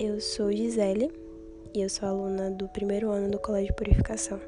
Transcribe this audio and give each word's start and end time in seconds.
eu 0.00 0.20
sou 0.20 0.50
Gisele 0.50 1.12
e 1.74 1.80
eu 1.80 1.88
sou 1.88 2.08
aluna 2.08 2.50
do 2.50 2.66
primeiro 2.68 3.10
ano 3.10 3.30
do 3.30 3.38
Colégio 3.38 3.74
Purificação. 3.74 4.40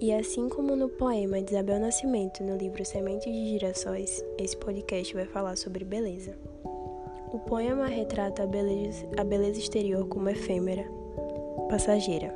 E 0.00 0.12
assim 0.12 0.48
como 0.48 0.74
no 0.74 0.88
poema 0.88 1.40
de 1.40 1.52
Isabel 1.52 1.78
Nascimento 1.78 2.42
no 2.42 2.56
livro 2.56 2.84
Sementes 2.84 3.32
de 3.32 3.50
Girassóis, 3.50 4.24
esse 4.38 4.56
podcast 4.56 5.14
vai 5.14 5.26
falar 5.26 5.56
sobre 5.56 5.84
beleza. 5.84 6.34
O 7.32 7.38
poema 7.38 7.86
retrata 7.86 8.42
a 8.42 8.46
beleza, 8.46 9.06
a 9.16 9.22
beleza 9.22 9.60
exterior 9.60 10.08
como 10.08 10.28
efêmera, 10.28 10.84
passageira, 11.68 12.34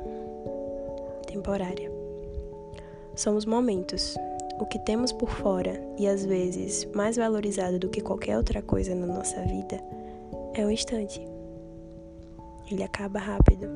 temporária. 1.27 1.91
Somos 3.15 3.45
momentos, 3.45 4.15
o 4.59 4.65
que 4.65 4.79
temos 4.79 5.11
por 5.11 5.29
fora 5.29 5.81
e 5.97 6.07
às 6.07 6.25
vezes 6.25 6.85
mais 6.93 7.17
valorizado 7.17 7.79
do 7.79 7.89
que 7.89 8.01
qualquer 8.01 8.37
outra 8.37 8.61
coisa 8.61 8.95
na 8.95 9.05
nossa 9.05 9.41
vida 9.41 9.83
é 10.55 10.65
o 10.65 10.71
instante. 10.71 11.21
Ele 12.71 12.83
acaba 12.83 13.19
rápido. 13.19 13.67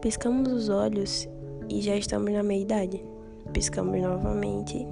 Piscamos 0.00 0.52
os 0.52 0.68
olhos 0.68 1.28
e 1.68 1.80
já 1.80 1.96
estamos 1.96 2.32
na 2.32 2.42
meia-idade. 2.42 3.02
Piscamos 3.52 4.00
novamente 4.00 4.86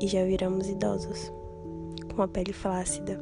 e 0.00 0.08
já 0.08 0.24
viramos 0.24 0.68
idosos, 0.68 1.32
com 2.14 2.22
a 2.22 2.28
pele 2.28 2.52
flácida. 2.52 3.18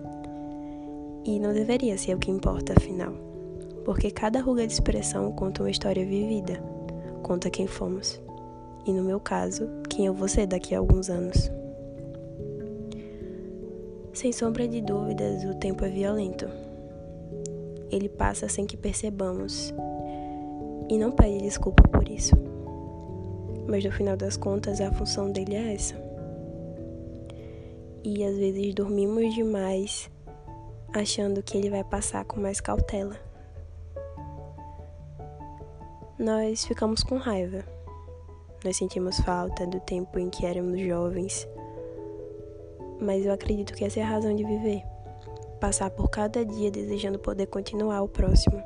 E 1.24 1.38
não 1.38 1.52
deveria 1.52 1.96
ser 1.96 2.16
o 2.16 2.18
que 2.18 2.30
importa, 2.30 2.72
afinal, 2.76 3.12
porque 3.84 4.10
cada 4.10 4.40
ruga 4.40 4.66
de 4.66 4.72
expressão 4.72 5.30
conta 5.32 5.62
uma 5.62 5.70
história 5.70 6.04
vivida, 6.04 6.54
conta 7.22 7.50
quem 7.50 7.66
fomos. 7.66 8.20
E 8.84 8.92
no 8.92 9.04
meu 9.04 9.20
caso, 9.20 9.68
quem 9.88 10.06
eu 10.06 10.14
vou 10.14 10.26
ser 10.26 10.46
daqui 10.46 10.74
a 10.74 10.78
alguns 10.78 11.08
anos. 11.08 11.50
Sem 14.12 14.30
sombra 14.30 14.68
de 14.68 14.82
dúvidas, 14.82 15.42
o 15.44 15.54
tempo 15.54 15.84
é 15.86 15.88
violento. 15.88 16.46
Ele 17.90 18.10
passa 18.10 18.46
sem 18.46 18.66
que 18.66 18.76
percebamos 18.76 19.72
e 20.90 20.98
não 20.98 21.10
pede 21.10 21.38
desculpa 21.38 21.82
por 21.88 22.06
isso. 22.06 22.34
Mas 23.66 23.82
no 23.84 23.90
final 23.90 24.14
das 24.14 24.36
contas, 24.36 24.82
a 24.82 24.92
função 24.92 25.30
dele 25.30 25.54
é 25.54 25.74
essa. 25.74 25.94
E 28.04 28.22
às 28.22 28.36
vezes 28.36 28.74
dormimos 28.74 29.34
demais 29.34 30.10
achando 30.92 31.42
que 31.42 31.56
ele 31.56 31.70
vai 31.70 31.82
passar 31.82 32.24
com 32.26 32.38
mais 32.38 32.60
cautela. 32.60 33.16
Nós 36.18 36.66
ficamos 36.66 37.02
com 37.02 37.16
raiva. 37.16 37.64
Nós 38.62 38.76
sentimos 38.76 39.18
falta 39.20 39.66
do 39.66 39.80
tempo 39.80 40.18
em 40.18 40.28
que 40.28 40.44
éramos 40.44 40.80
jovens. 40.80 41.48
Mas 43.02 43.26
eu 43.26 43.32
acredito 43.32 43.74
que 43.74 43.84
essa 43.84 43.98
é 43.98 44.02
a 44.04 44.06
razão 44.06 44.34
de 44.34 44.44
viver. 44.44 44.84
Passar 45.58 45.90
por 45.90 46.08
cada 46.08 46.44
dia 46.44 46.70
desejando 46.70 47.18
poder 47.18 47.46
continuar 47.46 48.00
o 48.00 48.08
próximo, 48.08 48.62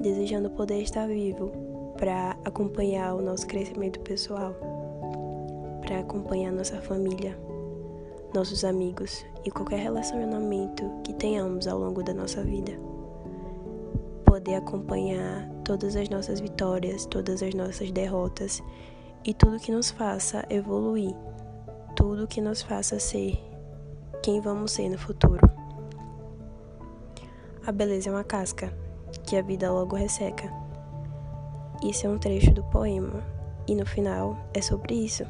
desejando 0.00 0.48
poder 0.50 0.80
estar 0.80 1.08
vivo 1.08 1.50
para 1.96 2.36
acompanhar 2.44 3.14
o 3.14 3.22
nosso 3.22 3.46
crescimento 3.48 3.98
pessoal, 4.00 4.54
para 5.80 5.98
acompanhar 5.98 6.52
nossa 6.52 6.80
família, 6.80 7.36
nossos 8.32 8.64
amigos 8.64 9.26
e 9.44 9.50
qualquer 9.50 9.80
relacionamento 9.80 10.88
que 11.02 11.12
tenhamos 11.12 11.66
ao 11.66 11.78
longo 11.78 12.02
da 12.02 12.14
nossa 12.14 12.44
vida. 12.44 12.72
Poder 14.24 14.54
acompanhar 14.54 15.50
todas 15.64 15.96
as 15.96 16.08
nossas 16.08 16.38
vitórias, 16.38 17.06
todas 17.06 17.42
as 17.42 17.54
nossas 17.54 17.90
derrotas 17.90 18.62
e 19.24 19.34
tudo 19.34 19.58
que 19.58 19.72
nos 19.72 19.90
faça 19.90 20.44
evoluir, 20.48 21.14
tudo 21.96 22.28
que 22.28 22.40
nos 22.40 22.62
faça 22.62 23.00
ser 23.00 23.53
quem 24.24 24.40
vamos 24.40 24.72
ser 24.72 24.88
no 24.88 24.96
futuro. 24.96 25.46
A 27.66 27.70
beleza 27.70 28.08
é 28.08 28.12
uma 28.12 28.24
casca 28.24 28.72
que 29.22 29.36
a 29.36 29.42
vida 29.42 29.70
logo 29.70 29.96
resseca. 29.96 30.50
Isso 31.82 32.06
é 32.06 32.08
um 32.08 32.16
trecho 32.16 32.50
do 32.54 32.64
poema, 32.64 33.22
e 33.68 33.74
no 33.74 33.84
final 33.84 34.34
é 34.54 34.62
sobre 34.62 34.94
isso. 34.94 35.24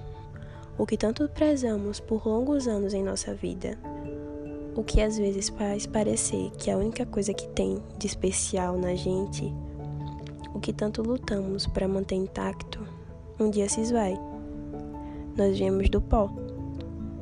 O 0.79 0.87
que 0.87 0.97
tanto 0.97 1.29
prezamos 1.29 1.99
por 1.99 2.25
longos 2.25 2.69
anos 2.69 2.95
em 2.95 3.03
nossa 3.03 3.35
vida, 3.35 3.77
o 4.77 4.85
que 4.85 5.01
às 5.03 5.19
vezes 5.19 5.49
faz 5.49 5.87
parecer 5.87 6.53
que 6.53 6.71
a 6.71 6.79
única 6.79 7.05
coisa 7.05 7.35
que 7.35 7.49
tem 7.49 7.83
de 7.99 8.07
especial 8.07 8.79
na 8.79 8.95
gente, 8.95 9.53
o 10.55 10.61
que 10.61 10.73
tanto 10.73 11.03
lutamos 11.03 11.67
para 11.67 11.89
manter 11.89 12.15
intacto, 12.15 12.87
um 13.41 13.51
dia 13.51 13.69
se 13.69 13.81
esvai. 13.81 14.17
Nós 15.37 15.59
viemos 15.59 15.91
do 15.91 16.01
pó 16.01 16.31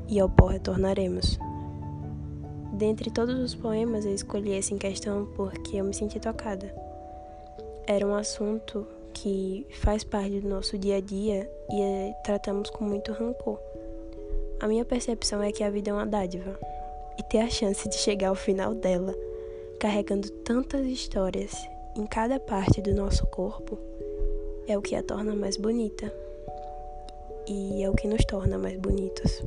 e 0.07 0.21
ao 0.21 0.29
pó 0.29 0.49
retornaremos. 0.49 1.41
Dentre 2.73 3.11
todos 3.11 3.39
os 3.39 3.55
poemas, 3.55 4.07
eu 4.07 4.15
escolhi 4.15 4.53
esse 4.53 4.73
em 4.73 4.79
questão 4.79 5.27
porque 5.37 5.77
eu 5.77 5.85
me 5.85 5.93
senti 5.93 6.19
tocada. 6.19 6.75
Era 7.87 8.07
um 8.07 8.15
assunto 8.15 8.87
que 9.13 9.67
faz 9.83 10.03
parte 10.03 10.41
do 10.41 10.49
nosso 10.49 10.79
dia 10.79 10.97
a 10.97 11.01
dia 11.01 11.51
e 11.71 11.83
é, 11.83 12.15
tratamos 12.25 12.71
com 12.71 12.83
muito 12.85 13.13
rancor. 13.13 13.61
A 14.59 14.67
minha 14.67 14.85
percepção 14.87 15.43
é 15.43 15.53
que 15.53 15.63
a 15.63 15.69
vida 15.69 15.91
é 15.91 15.93
uma 15.93 16.07
dádiva 16.07 16.59
e 17.19 17.23
ter 17.23 17.41
a 17.41 17.51
chance 17.51 17.87
de 17.89 17.97
chegar 17.97 18.29
ao 18.29 18.35
final 18.35 18.75
dela, 18.75 19.15
carregando 19.79 20.31
tantas 20.31 20.87
histórias 20.87 21.53
em 21.95 22.07
cada 22.07 22.41
parte 22.41 22.81
do 22.81 22.95
nosso 22.95 23.27
corpo, 23.27 23.79
é 24.67 24.79
o 24.79 24.83
que 24.83 24.95
a 24.95 25.03
torna 25.03 25.35
mais 25.35 25.59
bonita 25.59 26.11
e 27.47 27.83
é 27.83 27.91
o 27.91 27.95
que 27.95 28.09
nos 28.09 28.25
torna 28.25 28.57
mais 28.57 28.79
bonitos. 28.79 29.43